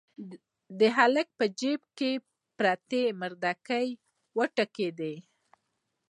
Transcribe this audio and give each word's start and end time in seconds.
هلک 0.97 1.27
په 1.39 1.45
جيب 1.59 1.81
کې 1.97 2.11
پرتې 2.57 3.03
مردکۍ 3.21 3.87
وټکېدې. 4.37 5.13